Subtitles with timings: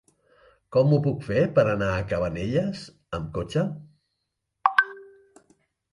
[0.75, 2.85] Com ho puc fer per anar a Cabanelles
[3.19, 3.67] amb cotxe?